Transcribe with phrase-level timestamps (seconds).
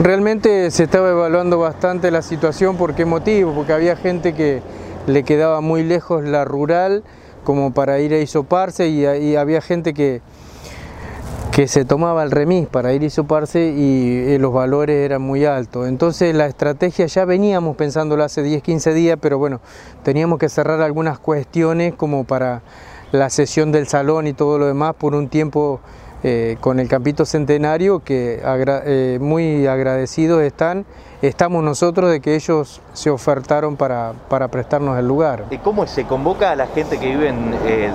[0.00, 3.52] Realmente se estaba evaluando bastante la situación, ¿por qué motivo?
[3.52, 4.62] Porque había gente que
[5.08, 7.02] le quedaba muy lejos la rural
[7.42, 10.20] como para ir a isoparse y, había gente que,
[11.50, 15.44] que se tomaba el remis para ir a isoparse y eh, los valores eran muy
[15.44, 15.88] altos.
[15.88, 19.60] Entonces la estrategia ya veníamos pensándolo hace 10, 15 días, pero bueno,
[20.04, 22.62] teníamos que cerrar algunas cuestiones como para
[23.10, 25.80] la sesión del salón y todo lo demás por un tiempo
[26.24, 30.84] eh, con el Campito Centenario, que eh, muy agradecidos están,
[31.22, 35.44] estamos nosotros de que ellos se ofertaron para, para prestarnos el lugar.
[35.62, 37.92] ¿Cómo se convoca a la gente que vive en, eh,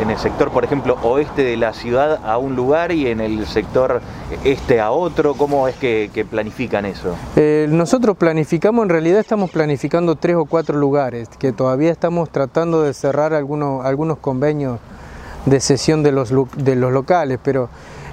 [0.00, 3.44] en, el sector, por ejemplo, oeste de la ciudad a un lugar y en el
[3.46, 4.00] sector
[4.44, 5.34] este a otro?
[5.34, 7.16] ¿Cómo es que, planifican eso?
[7.68, 12.94] nosotros planificamos, en realidad estamos planificando tres o cuatro lugares, que todavía estamos tratando de
[12.94, 14.78] cerrar algunos, algunos convenios
[15.46, 17.68] de sesión de los, de los locales, pero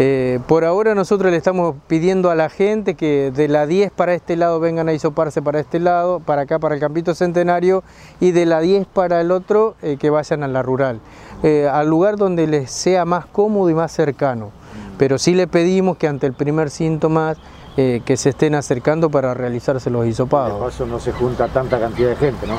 [0.00, 4.14] eh, por ahora nosotros le estamos pidiendo a la gente que de la 10 para
[4.14, 7.82] este lado vengan a isoparse para este lado, para acá para el Campito Centenario
[8.20, 11.00] y de la 10 para el otro eh, que vayan a la rural,
[11.42, 14.52] eh, al lugar donde les sea más cómodo y más cercano.
[14.98, 17.34] Pero sí le pedimos que ante el primer síntoma
[17.76, 20.58] que se estén acercando para realizarse los hisopados.
[20.58, 22.58] De paso no se junta tanta cantidad de gente, ¿no?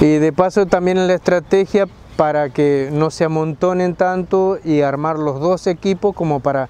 [0.00, 1.86] Y de paso también en la estrategia
[2.16, 6.68] para que no se amontonen tanto y armar los dos equipos como para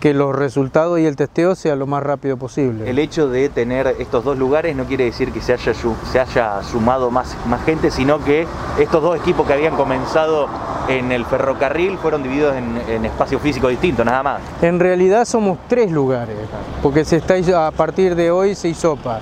[0.00, 2.88] que los resultados y el testeo sea lo más rápido posible.
[2.88, 6.62] El hecho de tener estos dos lugares no quiere decir que se haya, se haya
[6.62, 8.46] sumado más, más gente, sino que
[8.78, 10.46] estos dos equipos que habían comenzado
[10.88, 14.40] en el ferrocarril fueron divididos en, en espacios físicos distintos, nada más.
[14.62, 16.36] En realidad somos tres lugares,
[16.82, 19.20] porque se está, a partir de hoy se hisopa.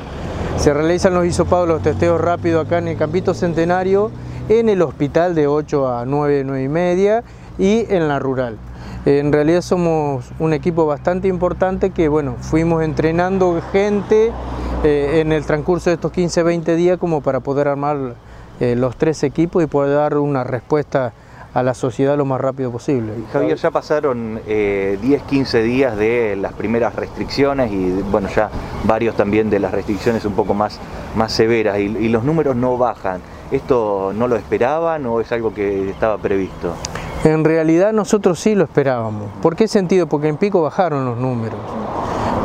[0.58, 4.10] Se realizan los hisopados, los testeos rápidos acá en el Campito Centenario,
[4.48, 7.24] en el hospital de 8 a 9, 9 y media
[7.58, 8.56] y en la rural.
[9.04, 14.32] En realidad somos un equipo bastante importante que bueno, fuimos entrenando gente
[14.84, 18.14] eh, en el transcurso de estos 15, 20 días como para poder armar
[18.58, 21.12] eh, los tres equipos y poder dar una respuesta
[21.56, 23.14] a la sociedad lo más rápido posible.
[23.32, 28.50] Javier, ya pasaron 10, eh, 15 días de las primeras restricciones y bueno, ya
[28.84, 30.78] varios también de las restricciones un poco más,
[31.16, 33.22] más severas y los números no bajan.
[33.50, 36.74] ¿Esto no lo esperaban o es algo que estaba previsto?
[37.24, 39.30] En realidad nosotros sí lo esperábamos.
[39.40, 40.08] ¿Por qué sentido?
[40.08, 41.58] Porque en pico bajaron los números.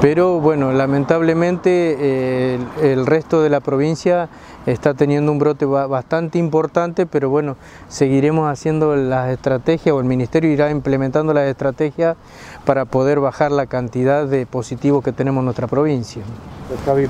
[0.01, 4.29] Pero bueno, lamentablemente eh, el, resto de la provincia
[4.65, 7.55] está teniendo un brote bastante importante, pero bueno,
[7.87, 12.17] seguiremos haciendo las estrategias o el Ministerio irá implementando las estrategias
[12.65, 16.23] para poder bajar la cantidad de positivos que tenemos en nuestra provincia.
[16.83, 17.09] Javi, eh,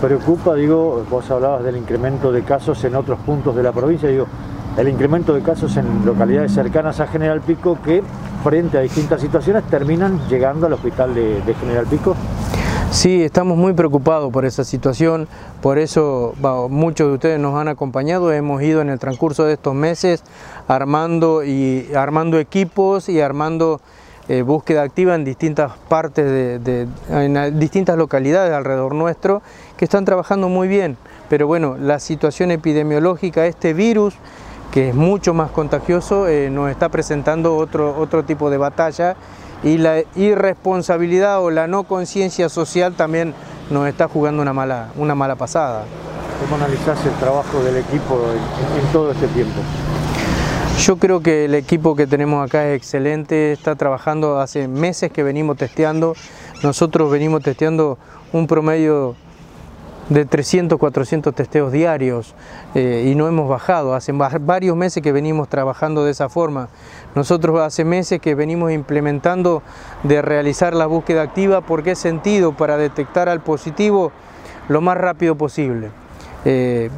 [0.00, 4.28] preocupa, digo, vos hablabas del incremento de casos en otros puntos de la provincia, digo,
[4.76, 8.00] el incremento de casos en localidades cercanas a General Pico que
[8.42, 12.16] frente a distintas situaciones terminan llegando al hospital de, General Pico.
[12.90, 15.28] Sí, estamos muy preocupados por esa situación,
[15.60, 16.34] por eso
[16.70, 20.22] muchos de ustedes nos han acompañado, hemos ido en el transcurso de estos meses
[20.68, 23.82] armando, y, armando equipos y armando
[24.30, 26.24] eh, búsqueda activa en distintas partes,
[26.64, 29.42] de, en distintas localidades alrededor nuestro,
[29.76, 30.96] que están trabajando muy bien.
[31.28, 34.14] Pero bueno, la situación epidemiológica, este virus,
[34.72, 39.16] que es mucho más contagioso, eh, nos está presentando otro, otro tipo de batalla
[39.62, 43.34] y la irresponsabilidad o la no conciencia social también
[43.70, 45.84] nos está jugando una mala, una mala pasada.
[46.40, 48.20] ¿Cómo analizás el trabajo del equipo
[48.80, 49.60] en todo este tiempo?
[50.80, 55.24] Yo creo que el equipo que tenemos acá es excelente, está trabajando hace meses que
[55.24, 56.14] venimos testeando,
[56.62, 57.98] nosotros venimos testeando
[58.32, 59.16] un promedio
[60.08, 62.34] de 300, 400 testeos diarios
[62.74, 66.68] eh, y no hemos bajado, hace varios meses que venimos trabajando de esa forma.
[67.14, 69.62] Nosotros hace meses que venimos implementando
[70.02, 72.52] de realizar la búsqueda activa, ¿por qué sentido?
[72.52, 74.12] Para detectar al positivo
[74.68, 75.90] lo más rápido posible.
[76.44, 76.90] Eh,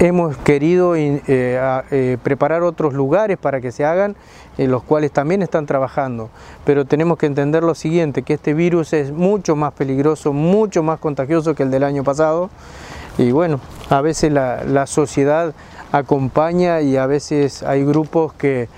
[0.00, 4.16] Hemos querido eh, eh, preparar otros lugares para que se hagan,
[4.56, 6.30] en los cuales también están trabajando,
[6.64, 11.00] pero tenemos que entender lo siguiente, que este virus es mucho más peligroso, mucho más
[11.00, 12.48] contagioso que el del año pasado,
[13.18, 13.60] y bueno,
[13.90, 15.52] a veces la, la sociedad
[15.92, 18.70] acompaña y a veces hay grupos que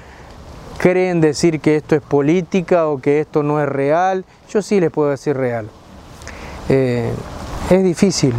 [0.79, 4.91] creen decir que esto es política o que esto no es real, yo sí les
[4.91, 5.69] puedo decir real.
[6.69, 7.13] Eh,
[7.71, 8.35] es difícil,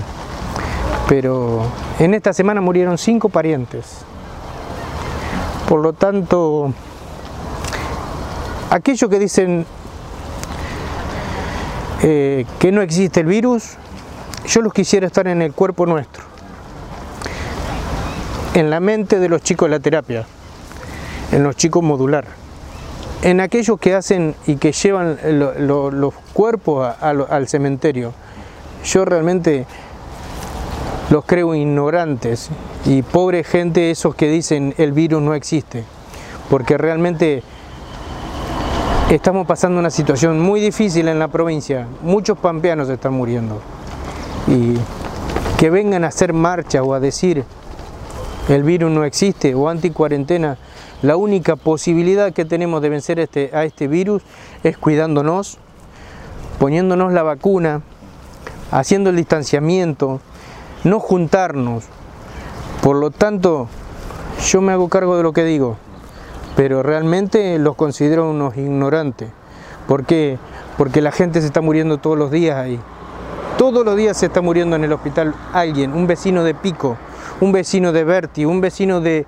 [1.15, 1.61] pero
[1.99, 3.99] en esta semana murieron cinco parientes.
[5.69, 6.73] Por lo tanto,
[8.71, 9.63] aquellos que dicen
[12.01, 13.75] eh, que no existe el virus,
[14.47, 16.23] yo los quisiera estar en el cuerpo nuestro,
[18.55, 20.25] en la mente de los chicos de la terapia,
[21.31, 22.25] en los chicos modular.
[23.21, 28.13] en aquellos que hacen y que llevan los cuerpos al cementerio,
[28.83, 29.67] yo realmente
[31.09, 32.49] los creo ignorantes
[32.85, 35.83] y pobre gente esos que dicen el virus no existe,
[36.49, 37.43] porque realmente
[39.09, 43.61] estamos pasando una situación muy difícil en la provincia, muchos pampeanos están muriendo.
[44.47, 44.75] Y
[45.57, 47.45] que vengan a hacer marcha o a decir
[48.49, 50.57] el virus no existe o anti-cuarentena,
[51.01, 54.23] la única posibilidad que tenemos de vencer este, a este virus
[54.63, 55.57] es cuidándonos,
[56.59, 57.81] poniéndonos la vacuna,
[58.71, 60.19] haciendo el distanciamiento,
[60.83, 61.85] no juntarnos.
[62.81, 63.67] Por lo tanto,
[64.45, 65.77] yo me hago cargo de lo que digo,
[66.55, 69.29] pero realmente los considero unos ignorantes.
[69.87, 70.37] ¿Por qué?
[70.77, 72.79] Porque la gente se está muriendo todos los días ahí.
[73.57, 76.97] Todos los días se está muriendo en el hospital alguien, un vecino de Pico,
[77.39, 79.25] un vecino de Berti, un vecino de,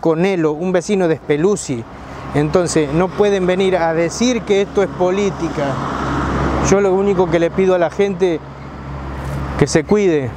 [0.00, 1.84] Conelo, un vecino de Speluzzi.
[2.34, 5.74] Entonces no pueden venir a decir que esto es política.
[6.70, 8.40] Yo lo único que le pido a la gente
[9.58, 10.30] que se cuide,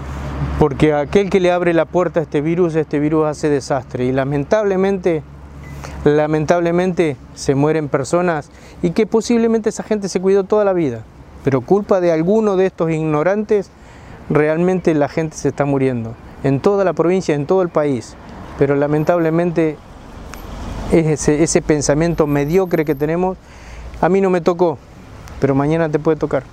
[0.60, 4.06] porque aquel que le abre la puerta a este virus, este virus hace desastre.
[4.06, 5.22] Y lamentablemente,
[6.04, 8.50] lamentablemente se mueren personas
[8.82, 11.04] y que posiblemente esa gente se cuidó toda la vida,
[11.44, 13.70] pero culpa de alguno de estos ignorantes,
[14.30, 16.16] realmente la gente se está muriendo.
[16.44, 18.16] En toda la provincia, en todo el país,
[18.58, 19.78] pero lamentablemente
[20.92, 23.38] ese, ese pensamiento mediocre que tenemos,
[24.02, 24.78] a mí no me tocó,
[25.40, 26.44] pero mañana te puede tocar.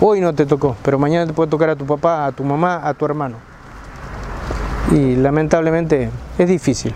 [0.00, 2.86] Hoy no te tocó, pero mañana te puede tocar a tu papá, a tu mamá,
[2.86, 3.36] a tu hermano.
[4.92, 6.94] Y lamentablemente es difícil.